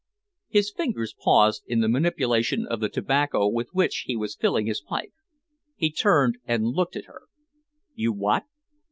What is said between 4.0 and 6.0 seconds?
he was filling his pipe. He